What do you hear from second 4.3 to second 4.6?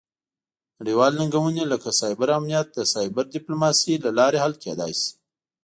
حل